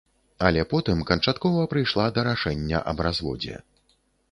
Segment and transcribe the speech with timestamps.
[0.45, 3.63] Але потым канчаткова прыйшла да рашэння аб разводзе.